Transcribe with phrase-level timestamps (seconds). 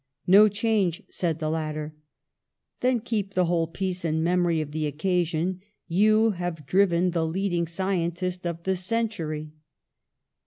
[0.25, 1.93] "No change," said the latter.
[2.79, 7.67] "Then keep the whole piece in memory of the occasion; you have driven the leading
[7.67, 9.51] sci entist of the century."